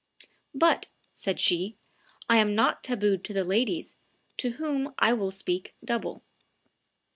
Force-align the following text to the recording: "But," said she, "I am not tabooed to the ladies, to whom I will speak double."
"But," 0.55 0.87
said 1.13 1.39
she, 1.39 1.75
"I 2.27 2.37
am 2.37 2.55
not 2.55 2.83
tabooed 2.83 3.23
to 3.25 3.33
the 3.33 3.43
ladies, 3.43 3.97
to 4.37 4.53
whom 4.53 4.95
I 4.97 5.13
will 5.13 5.29
speak 5.29 5.75
double." 5.85 6.23